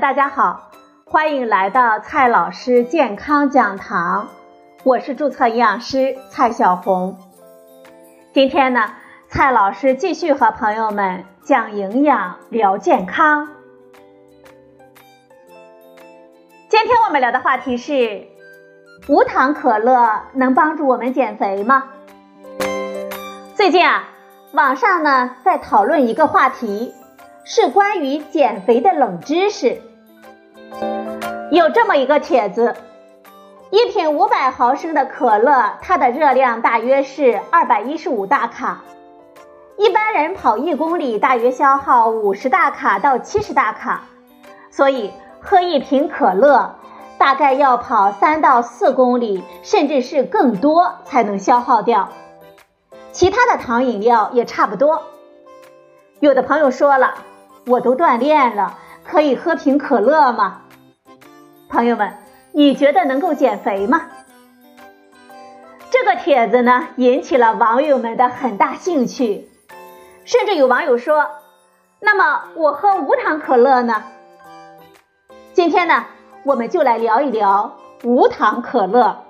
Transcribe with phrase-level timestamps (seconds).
[0.00, 0.70] 大家好，
[1.06, 4.28] 欢迎来到蔡老师健康讲堂，
[4.84, 7.16] 我是注册营养师蔡小红。
[8.34, 8.90] 今天呢，
[9.28, 13.48] 蔡老师继续和朋友们讲营养、聊健康。
[16.68, 18.26] 今天我们聊的话题是：
[19.08, 21.84] 无糖可乐能帮助我们减肥吗？
[23.54, 24.04] 最近啊，
[24.52, 26.92] 网上呢在讨论一个话题。
[27.48, 29.80] 是关于减肥的冷知识。
[31.52, 32.74] 有这么一个帖子：
[33.70, 38.82] 一瓶五百毫升的可乐，它的热量大约是二百一十五大卡。
[39.76, 44.02] 一般人跑一公里大约消耗五十大卡到七十大卡，
[44.72, 46.74] 所以喝一瓶可乐
[47.16, 52.08] 大概要跑三到四公里，甚至是更多才能消耗掉。
[53.12, 55.04] 其他的糖饮料也差不多。
[56.18, 57.14] 有的朋友说了。
[57.66, 60.62] 我都锻炼了，可以喝瓶可乐吗？
[61.68, 62.14] 朋友们，
[62.52, 64.02] 你觉得能够减肥吗？
[65.90, 69.50] 这个帖子呢，引起了网友们的很大兴趣，
[70.24, 71.26] 甚至有网友说
[71.98, 74.04] ：“那么我喝无糖可乐呢？”
[75.52, 76.04] 今天呢，
[76.44, 79.24] 我们就来聊一聊无糖可乐。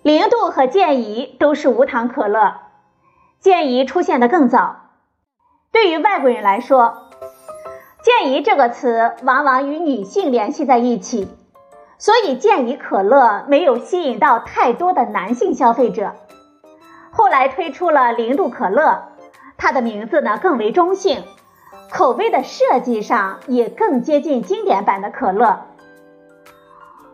[0.00, 2.54] 零度和健怡都是无糖可乐，
[3.40, 4.87] 健怡出现的更早。
[5.80, 7.08] 对于外国人来说
[8.02, 11.28] ，“健怡”这个词往往与女性联系在一起，
[11.98, 16.16] 所以健怡可乐没有吸引到太多的男性消费者。
[17.12, 19.04] 后来推出了零度可乐，
[19.56, 21.22] 它的名字呢更为中性，
[21.92, 25.60] 口味的设计上也更接近经典版的可乐。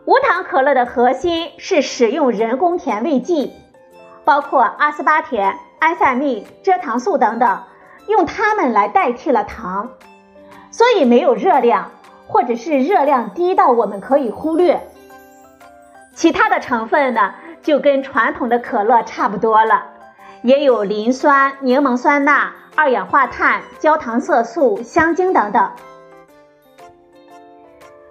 [0.05, 3.53] 无糖可乐的核心是使用人工甜味剂，
[4.23, 7.61] 包括阿斯巴甜、安赛蜜、蔗糖素等等。
[8.07, 9.89] 用它们来代替了糖，
[10.71, 11.91] 所以没有热量，
[12.27, 14.87] 或者是热量低到我们可以忽略。
[16.13, 19.87] 其他的成分呢，就跟传统的可乐差不多了，
[20.43, 25.71] 也有磷酸、柠檬酸钠、二氧化碳、焦糖色素、香精等等。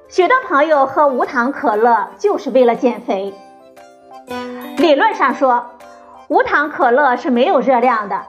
[0.09, 3.35] 许多朋友喝无糖可乐就是为了减肥。
[4.77, 5.71] 理论上说，
[6.29, 8.27] 无糖可乐是没有热量的。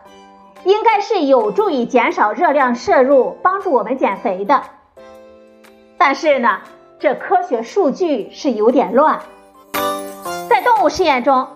[0.65, 4.63] 应该是有助于减少热量摄入，帮助我们减肥的。
[5.95, 6.61] 但是呢，
[6.99, 9.21] 这科学数据是有点乱。
[10.49, 11.47] 在动物实验中，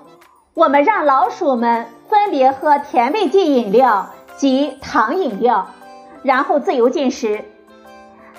[0.53, 5.69] 我们让老鼠们分别喝甜味剂饮料及糖饮料，
[6.21, 7.43] 然后自由进食。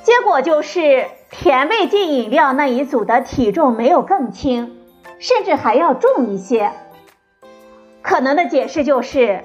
[0.05, 4.79] 结果就是甜味剂饮料那一组的体重没有更轻，
[5.19, 6.71] 甚至还要重一些。
[8.03, 9.43] 可能的解释就是。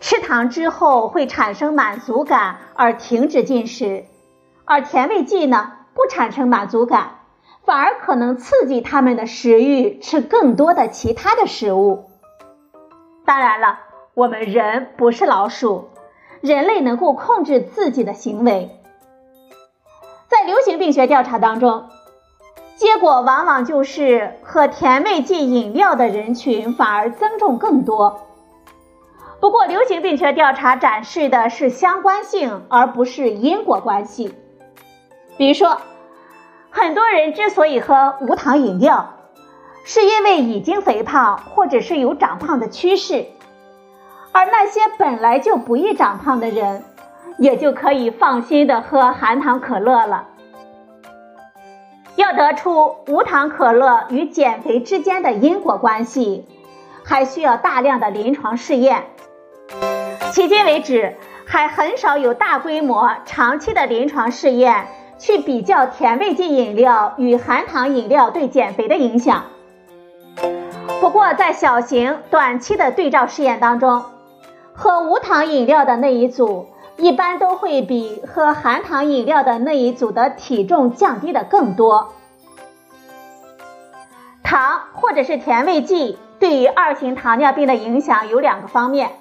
[0.00, 4.04] 吃糖之后会产生满足感而停止进食，
[4.64, 7.20] 而甜味剂呢不产生满足感，
[7.64, 12.10] 反而可能刺激他们的食欲，吃更多的其他的食物。
[13.24, 13.80] 当然了，
[14.14, 15.88] 我们人不是老鼠，
[16.40, 18.70] 人类能够控制自己的行为。
[20.28, 21.86] 在流行病学调查当中，
[22.76, 28.20] 结果往往就是喝甜味剂饮料的人群反而增重更多。
[29.46, 34.34] 不过，流行病学调查展示的是相关性，而不是因果关系。
[35.36, 35.78] 比如说，
[36.68, 39.14] 很多人之所以喝无糖饮料，
[39.84, 43.26] 是因为已经肥胖或者是有长胖的趋势，
[44.32, 46.82] 而那些本来就不易长胖的人，
[47.38, 50.26] 也就可以放心的喝含糖可乐了。
[52.16, 56.44] 要得出无糖可乐与减肥之间的因果关系，
[57.04, 59.04] 还需要大量的临床试验。
[60.36, 61.16] 迄今为止，
[61.46, 64.86] 还很少有大规模、长期的临床试验
[65.16, 69.44] 去比较甜味剂饮料与含糖饮料对减肥的影响。
[71.00, 74.04] 不过，在小型、短期的对照试验当中，
[74.74, 76.66] 喝无糖饮料的那一组
[76.98, 82.12] 一般都会比喝含糖饮料的那一组的体重降低的更多。
[84.42, 89.12] 糖或者是甜味剂对于二型糖尿病的影响有两个方面。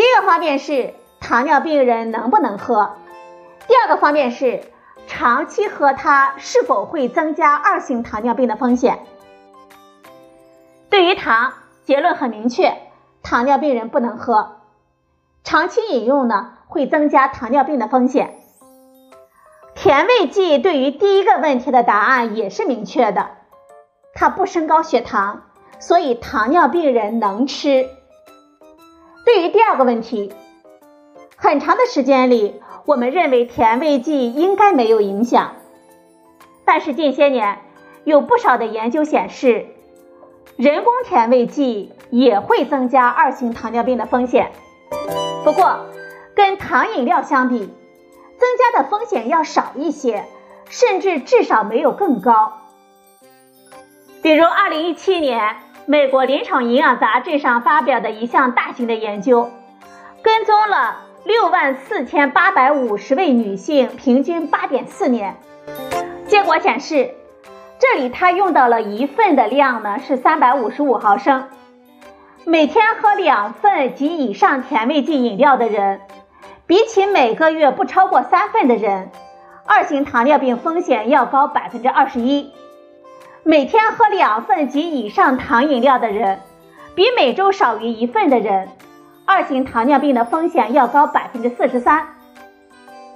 [0.00, 2.92] 第一个方面是糖尿病人能不能喝，
[3.68, 4.62] 第二个方面是
[5.06, 9.00] 长期喝它是否会增加二型糖尿病的风险。
[10.88, 11.52] 对于糖，
[11.84, 12.78] 结论很明确，
[13.22, 14.62] 糖尿病人不能喝，
[15.44, 18.38] 长期饮用呢会增加糖尿病的风险。
[19.74, 23.32] 甜味剂对于第一个问题的答案也是明确的，
[24.14, 25.42] 它不升高血糖，
[25.78, 27.86] 所以糖尿病人能吃。
[29.24, 30.32] 对于第二个问题，
[31.36, 35.52] 很长的时间里，我们认为甜味剂应该没有影响。
[36.64, 37.58] 但是近些年
[38.04, 39.66] 有不少的研究显示，
[40.56, 44.52] 人工甜味剂也会增加二型糖尿病的风险。
[45.44, 45.86] 不过，
[46.34, 50.24] 跟糖饮料相比，增加的风险要少一些，
[50.68, 52.52] 甚至至少没有更高。
[54.22, 55.56] 比如，2017年
[55.90, 59.50] 美国临床营养杂志上发表的一项大型的研究，
[60.22, 65.34] 跟踪了6万4850位女性，平均8.4年。
[66.28, 67.10] 结果显示，
[67.80, 71.48] 这里它用到了一份的量呢是355毫升，
[72.44, 76.02] 每天喝两份及以上甜味剂饮料的人，
[76.68, 79.10] 比起每个月不超过三份的人，
[79.66, 82.52] 二型糖尿病风险要高百分之二十一。
[83.42, 86.40] 每天喝两份及以上糖饮料的人，
[86.94, 88.68] 比每周少于一份的人，
[89.24, 92.06] 二型糖尿病的风险要高百分之四十三。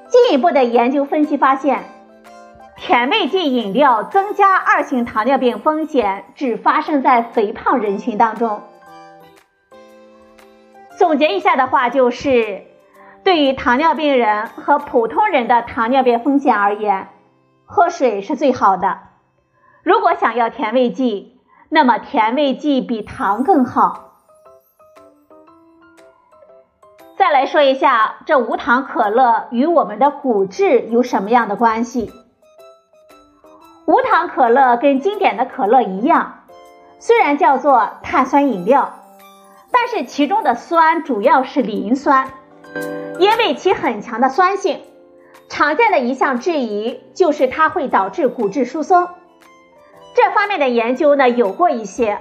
[0.09, 1.85] 进一步的研究分析发现，
[2.77, 8.63] 甜味剂饮料增加二型糖尿病风险只发生在肥胖人群当中。
[10.97, 12.63] 总结一下的话就是，
[13.23, 17.09] 对于糖尿病人和普通人的糖尿病风险而言，
[17.67, 18.99] 喝水是最好的。
[19.85, 21.39] 如果想要甜味剂，
[21.69, 24.13] 那么甜味剂比糖更好。
[27.19, 32.11] 再来说一下，这无糖可乐与我们的骨质有什么样的关系？
[33.85, 36.45] 无糖可乐跟经典的可乐一样，
[36.99, 38.95] 虽然叫做碳酸饮料，
[39.71, 42.33] 但是其中的酸主要是磷酸，
[43.19, 44.81] 因为其很强的酸性，
[45.51, 49.09] 常见的一项质疑就是它会导致骨质疏松。
[50.15, 52.21] 这方面的研究呢有过一些，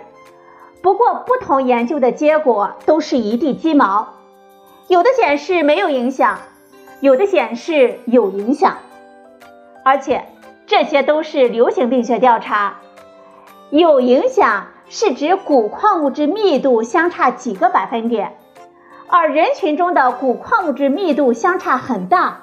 [0.82, 4.16] 不过不同研究的结果都是一地鸡毛，
[4.88, 6.40] 有的显示没有影响，
[7.02, 8.78] 有的显示有影响，
[9.86, 10.26] 而且
[10.66, 12.80] 这些都是流行病学调查，
[13.70, 18.38] 有影响是指钴矿物质密度相差几个百分点，
[19.08, 22.43] 而人群中的钴矿物质密度相差很大。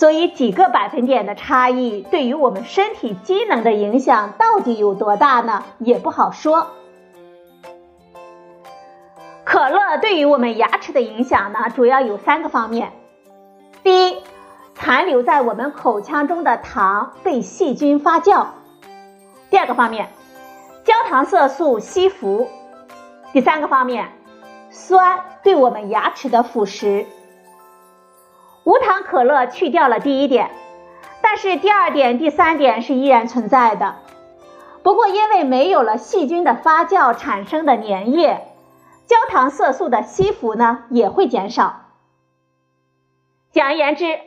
[0.00, 5.62] 所以几个百分点的差异对于我们身体机能的影响到底有多大呢？
[5.76, 6.68] 也不好说。
[9.44, 12.92] 可乐对于我们牙齿的影响呢，主要有三个方面：
[13.82, 14.16] 第一，
[14.74, 18.46] 残留在我们口腔中的糖被细菌发酵；
[19.50, 20.08] 第二个方面，
[20.82, 22.46] 焦糖色素吸附；
[23.34, 24.08] 第三个方面，
[24.70, 27.04] 酸对我们牙齿的腐蚀。
[28.64, 30.50] 无糖可乐去掉了第一点，
[31.22, 33.96] 但是第二点、第三点是依然存在的。
[34.82, 38.46] 不过因为没有了细菌的发酵产生的粘液，
[39.06, 41.80] 焦糖色素的吸附呢也会减少。
[43.50, 44.18] 简而言之，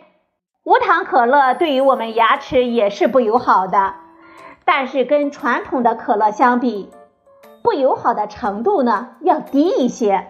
[0.63, 3.94] 无糖可乐对于我们牙齿也是不友好的，
[4.65, 6.91] 但是跟传统的可乐相比，
[7.62, 10.27] 不友好的程度呢要低一些。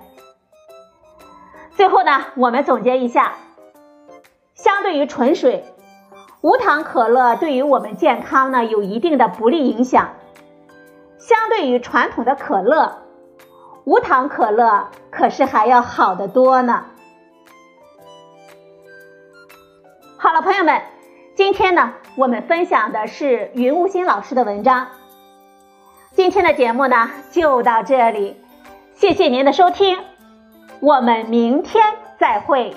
[1.71, 3.33] 最后呢，我们总结一下。
[4.63, 5.65] 相对于纯水，
[6.39, 10.11] 无糖可乐对于我们健康呢有一定的不利影响。
[11.17, 12.99] 相对于传统的可乐，
[13.83, 16.85] 无糖可乐可是还要好得多呢。
[20.17, 20.81] 好了，朋友们，
[21.35, 24.87] 今天呢我们分享的是云无心老师的文章。
[26.13, 28.41] 今天的节目呢就到这里，
[28.95, 29.99] 谢谢您的收听，
[30.79, 31.83] 我们明天
[32.17, 32.73] 再会。